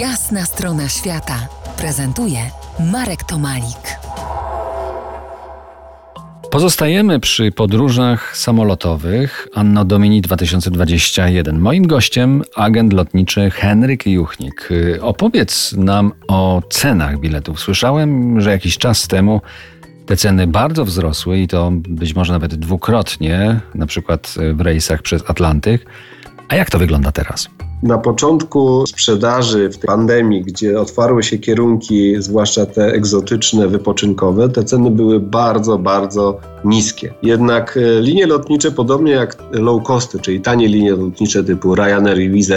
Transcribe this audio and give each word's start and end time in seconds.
Jasna 0.00 0.44
strona 0.44 0.88
świata 0.88 1.48
prezentuje 1.78 2.38
Marek 2.92 3.24
Tomalik. 3.24 3.98
Pozostajemy 6.50 7.20
przy 7.20 7.52
podróżach 7.52 8.36
samolotowych 8.36 9.48
Anno 9.54 9.84
Domini 9.84 10.20
2021. 10.20 11.58
Moim 11.58 11.86
gościem 11.86 12.42
agent 12.54 12.92
lotniczy 12.92 13.50
Henryk 13.50 14.06
Juchnik. 14.06 14.68
Opowiedz 15.00 15.72
nam 15.72 16.12
o 16.28 16.62
cenach 16.70 17.20
biletów. 17.20 17.60
Słyszałem, 17.60 18.40
że 18.40 18.50
jakiś 18.50 18.78
czas 18.78 19.08
temu 19.08 19.40
te 20.06 20.16
ceny 20.16 20.46
bardzo 20.46 20.84
wzrosły 20.84 21.38
i 21.38 21.48
to 21.48 21.70
być 21.72 22.14
może 22.14 22.32
nawet 22.32 22.54
dwukrotnie, 22.54 23.60
na 23.74 23.86
przykład 23.86 24.34
w 24.54 24.60
rejsach 24.60 25.02
przez 25.02 25.30
Atlantyk. 25.30 25.86
A 26.48 26.56
jak 26.56 26.70
to 26.70 26.78
wygląda 26.78 27.12
teraz? 27.12 27.48
Na 27.82 27.98
początku 27.98 28.86
sprzedaży 28.86 29.70
w 29.70 29.78
pandemii, 29.78 30.42
gdzie 30.42 30.80
otwarły 30.80 31.22
się 31.22 31.38
kierunki, 31.38 32.22
zwłaszcza 32.22 32.66
te 32.66 32.84
egzotyczne, 32.84 33.68
wypoczynkowe, 33.68 34.48
te 34.48 34.64
ceny 34.64 34.90
były 34.90 35.20
bardzo, 35.20 35.78
bardzo 35.78 36.40
niskie. 36.64 37.14
Jednak 37.22 37.76
e, 37.76 38.00
linie 38.00 38.26
lotnicze, 38.26 38.70
podobnie 38.70 39.12
jak 39.12 39.36
low 39.52 39.82
costy, 39.82 40.18
czyli 40.18 40.40
tanie 40.40 40.68
linie 40.68 40.92
lotnicze 40.92 41.44
typu 41.44 41.74
Ryanair 41.74 42.20
i 42.20 42.30
Wizz 42.30 42.50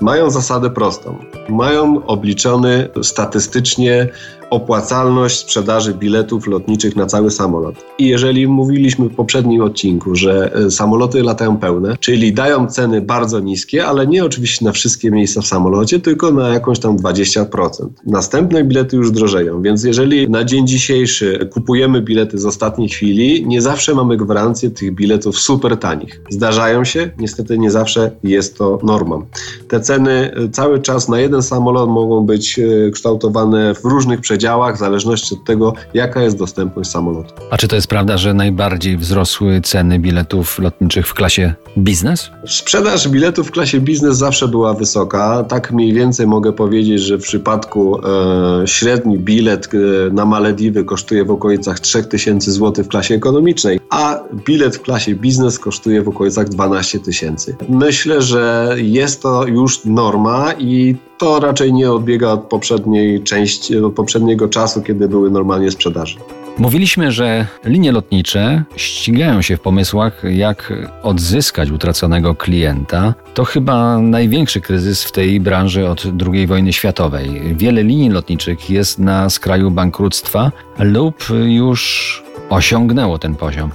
mają 0.00 0.30
zasadę 0.30 0.70
prostą. 0.70 1.18
Mają 1.48 2.06
obliczony 2.06 2.88
statystycznie 3.02 4.08
opłacalność 4.52 5.38
sprzedaży 5.38 5.94
biletów 5.94 6.46
lotniczych 6.46 6.96
na 6.96 7.06
cały 7.06 7.30
samolot. 7.30 7.74
I 7.98 8.06
jeżeli 8.06 8.48
mówiliśmy 8.48 9.08
w 9.08 9.14
poprzednim 9.14 9.62
odcinku, 9.62 10.14
że 10.14 10.54
e, 10.54 10.70
samoloty 10.70 11.22
latają 11.22 11.56
pełne, 11.56 11.96
czyli 12.00 12.32
dają 12.32 12.66
ceny 12.66 13.00
bardzo 13.00 13.40
niskie, 13.40 13.86
ale 13.86 14.06
nie 14.06 14.24
oczywiście 14.24 14.64
na 14.64 14.72
wszystkie 14.72 15.10
miejsca 15.10 15.40
w 15.40 15.46
samolocie, 15.46 16.00
tylko 16.00 16.30
na 16.30 16.48
jakąś 16.48 16.78
tam 16.78 16.96
20%. 16.96 17.88
Następne 18.06 18.64
bilety 18.64 18.96
już 18.96 19.10
drożeją, 19.10 19.62
więc 19.62 19.84
jeżeli 19.84 20.30
na 20.30 20.44
dzień 20.44 20.66
dzisiejszy 20.66 21.48
kupujemy 21.52 22.02
bilety 22.02 22.38
z 22.38 22.46
ostatniej 22.46 22.88
chwili, 22.88 23.46
nie 23.46 23.62
zawsze 23.62 23.94
mamy 23.94 24.16
gwarancję 24.16 24.70
tych 24.70 24.94
biletów 24.94 25.38
super 25.38 25.76
tanich. 25.76 26.20
Zdarzają 26.30 26.84
się, 26.84 27.10
niestety 27.18 27.58
nie 27.58 27.70
zawsze 27.70 28.10
jest 28.24 28.58
to 28.58 28.78
normą. 28.82 29.22
Te 29.68 29.80
ceny 29.80 30.34
e, 30.34 30.48
cały 30.48 30.80
czas 30.80 31.08
na 31.08 31.20
jeden 31.20 31.42
samolot 31.42 31.90
mogą 31.90 32.26
być 32.26 32.58
e, 32.58 32.90
kształtowane 32.90 33.74
w 33.74 33.84
różnych 33.84 34.20
przedziałach 34.20 34.41
przedziałach, 34.42 34.76
w 34.76 34.78
zależności 34.78 35.34
od 35.34 35.44
tego, 35.44 35.74
jaka 35.94 36.22
jest 36.22 36.38
dostępność 36.38 36.90
samolotu. 36.90 37.34
A 37.50 37.56
czy 37.56 37.68
to 37.68 37.76
jest 37.76 37.86
prawda, 37.86 38.16
że 38.18 38.34
najbardziej 38.34 38.96
wzrosły 38.96 39.60
ceny 39.60 39.98
biletów 39.98 40.58
lotniczych 40.58 41.08
w 41.08 41.14
klasie 41.14 41.54
biznes? 41.78 42.30
Sprzedaż 42.46 43.08
biletów 43.08 43.48
w 43.48 43.50
klasie 43.50 43.80
biznes 43.80 44.16
zawsze 44.16 44.48
była 44.48 44.74
wysoka. 44.74 45.44
Tak 45.48 45.72
mniej 45.72 45.92
więcej 45.92 46.26
mogę 46.26 46.52
powiedzieć, 46.52 47.00
że 47.00 47.18
w 47.18 47.22
przypadku 47.22 47.98
e, 47.98 48.66
średni 48.66 49.18
bilet 49.18 49.68
e, 49.74 49.78
na 50.12 50.24
Malediwy 50.24 50.84
kosztuje 50.84 51.24
w 51.24 51.30
okolicach 51.30 51.80
3000 51.80 52.52
zł 52.52 52.84
w 52.84 52.88
klasie 52.88 53.14
ekonomicznej, 53.14 53.80
a 53.92 54.20
bilet 54.46 54.76
w 54.76 54.82
klasie 54.82 55.14
biznes 55.14 55.58
kosztuje 55.58 56.02
w 56.02 56.08
okolicach 56.08 56.48
12 56.48 57.00
tysięcy. 57.00 57.56
Myślę, 57.68 58.22
że 58.22 58.74
jest 58.76 59.22
to 59.22 59.46
już 59.46 59.84
norma 59.84 60.52
i 60.58 60.96
to 61.18 61.40
raczej 61.40 61.72
nie 61.72 61.92
odbiega 61.92 62.30
od 62.30 62.40
poprzedniej 62.40 63.22
części, 63.22 63.78
od 63.78 63.94
poprzedniego 63.94 64.48
czasu, 64.48 64.82
kiedy 64.82 65.08
były 65.08 65.30
normalnie 65.30 65.70
sprzedaży. 65.70 66.16
Mówiliśmy, 66.58 67.12
że 67.12 67.46
linie 67.64 67.92
lotnicze 67.92 68.64
ścigają 68.76 69.42
się 69.42 69.56
w 69.56 69.60
pomysłach, 69.60 70.22
jak 70.30 70.72
odzyskać 71.02 71.70
utraconego 71.70 72.34
klienta. 72.34 73.14
To 73.34 73.44
chyba 73.44 73.98
największy 73.98 74.60
kryzys 74.60 75.04
w 75.04 75.12
tej 75.12 75.40
branży 75.40 75.88
od 75.88 76.04
II 76.32 76.46
wojny 76.46 76.72
światowej. 76.72 77.56
Wiele 77.56 77.82
linii 77.82 78.10
lotniczych 78.10 78.70
jest 78.70 78.98
na 78.98 79.30
skraju 79.30 79.70
bankructwa 79.70 80.52
lub 80.78 81.24
już 81.44 82.21
osiągnęło 82.52 83.18
ten 83.18 83.34
poziom. 83.34 83.70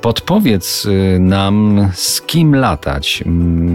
Podpowiedz 0.00 0.86
y, 0.86 1.18
nam, 1.20 1.88
z 1.94 2.22
kim 2.22 2.54
latać. 2.54 3.24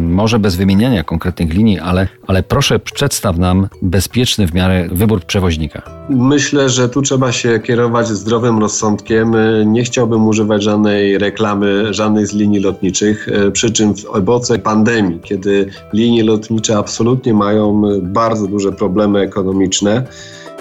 Może 0.10 0.40
bez 0.40 0.56
wymieniania 0.56 1.04
konkretnych 1.04 1.54
linii, 1.54 1.80
ale, 1.80 2.08
ale 2.28 2.44
proszę 2.44 2.80
przedstaw 2.80 3.38
nam 3.38 3.68
bezpieczny 3.82 4.48
w 4.48 4.54
miarę 4.54 4.88
wybór 4.92 5.24
przewoźnika. 5.24 5.82
Myślę, 6.10 6.70
że 6.70 6.90
tu 6.90 7.02
trzeba 7.02 7.32
się 7.32 7.60
kierować 7.60 8.08
zdrowym 8.08 8.60
rozsądkiem. 8.60 9.36
Nie 9.66 9.84
chciałbym 9.84 10.28
używać 10.28 10.64
żadnej 10.64 11.18
reklamy, 11.18 11.94
żadnej 11.94 12.26
z 12.26 12.34
linii 12.34 12.60
lotniczych. 12.60 13.28
E, 13.28 13.52
przy 13.52 13.72
czym 13.72 13.96
w 13.96 14.16
epoce 14.16 14.60
pandemii, 14.60 15.20
kiedy 15.24 15.70
linie 15.94 16.24
lotnicze 16.24 16.78
absolutnie 16.78 17.34
mają 17.34 17.82
bardzo 18.02 18.48
duże 18.48 18.72
problemy 18.72 19.20
ekonomiczne, 19.20 20.06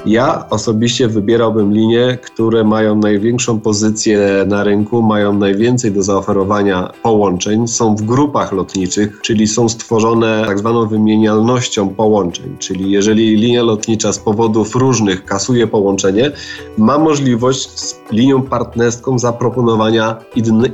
ja 0.07 0.45
osobiście 0.51 1.09
wybierałbym 1.09 1.73
linie, 1.73 2.19
które 2.23 2.65
mają 2.65 2.97
największą 2.97 3.61
pozycję 3.61 4.45
na 4.47 4.65
rynku, 4.65 5.03
mają 5.03 5.33
najwięcej 5.33 5.93
do 5.93 6.03
zaoferowania 6.03 6.93
połączeń, 7.03 7.69
są 7.69 7.97
w 7.97 8.03
grupach 8.03 8.53
lotniczych, 8.53 9.21
czyli 9.23 9.49
są 9.49 9.69
stworzone 9.69 10.45
tak 10.47 10.59
zwaną 10.59 10.87
wymienialnością 10.87 11.89
połączeń. 11.89 12.57
Czyli 12.59 12.91
jeżeli 12.91 13.37
linia 13.37 13.63
lotnicza 13.63 14.13
z 14.13 14.19
powodów 14.19 14.75
różnych 14.75 15.25
kasuje 15.25 15.67
połączenie, 15.67 16.33
ma 16.79 16.99
możliwość 16.99 17.81
z 17.81 17.99
linią 18.13 18.43
partnerską 18.43 19.19
zaproponowania 19.19 20.17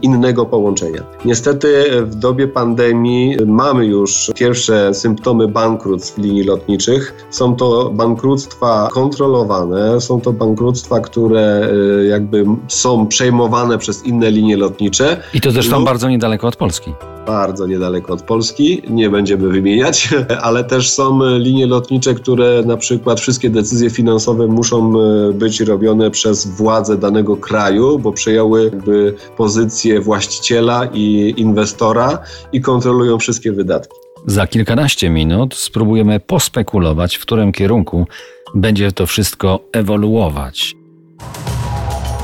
innego 0.03 0.47
połączenia. 0.47 1.03
Niestety 1.25 1.85
w 2.03 2.15
dobie 2.15 2.49
pandemii 2.49 3.37
mamy 3.47 3.87
już 3.87 4.31
pierwsze 4.35 4.95
symptomy 4.95 5.49
bankructw 5.49 6.19
linii 6.19 6.45
lotniczych. 6.45 7.27
Są 7.31 7.57
to 7.57 7.91
bankructwa 7.91 8.89
kontrolowane 8.93 9.14
kontrolowane. 9.15 10.01
Są 10.01 10.21
to 10.21 10.33
bankructwa, 10.33 11.01
które 11.01 11.69
y, 12.01 12.07
jakby 12.07 12.45
są 12.69 13.07
przejmowane 13.07 13.79
przez 13.79 14.07
inne 14.07 14.31
linie 14.31 14.57
lotnicze. 14.57 15.21
I 15.35 15.41
to 15.41 15.51
zresztą 15.51 15.77
lub... 15.77 15.85
bardzo 15.85 16.09
niedaleko 16.09 16.47
od 16.47 16.57
Polski 16.57 16.93
bardzo 17.27 17.67
niedaleko 17.67 18.13
od 18.13 18.23
Polski, 18.23 18.83
nie 18.91 19.11
będziemy 19.11 19.49
wymieniać, 19.49 20.09
ale 20.47 20.65
też 20.65 20.91
są 20.91 21.21
linie 21.39 21.67
lotnicze, 21.67 22.15
które 22.15 22.63
na 22.67 22.77
przykład 22.77 23.21
wszystkie 23.21 23.51
decyzje 23.51 23.91
finansowe 23.91 24.47
muszą 24.47 25.01
y, 25.01 25.33
być 25.33 25.61
robione 25.61 26.11
przez 26.11 26.47
władze 26.47 26.97
danego 26.97 27.37
kraju, 27.37 27.99
bo 27.99 28.13
przejęły 28.13 28.65
jakby 28.65 29.15
pozycję 29.37 30.01
właściciela 30.01 30.89
i 30.93 31.35
inwestora 31.37 32.19
i 32.53 32.61
kontrolują 32.61 33.19
wszystkie 33.19 33.53
wydatki. 33.53 34.04
Za 34.27 34.47
kilkanaście 34.47 35.11
minut 35.11 35.55
spróbujemy 35.55 36.21
pospekulować, 36.21 37.17
w 37.17 37.21
którym 37.21 37.53
kierunku 37.53 38.07
będzie 38.55 38.93
to 38.93 39.07
wszystko 39.07 39.61
ewoluować. 39.73 40.75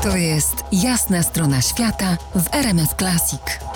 To 0.03 0.17
jest 0.17 0.55
jasna 0.71 1.23
strona 1.23 1.61
świata 1.61 2.17
w 2.35 2.55
RMS 2.55 2.95
Classic. 2.97 3.70